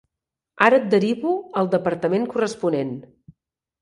Ara 0.67 0.79
et 0.83 0.87
derivo 0.93 1.33
al 1.61 1.69
departament 1.75 2.27
corresponent. 2.33 2.95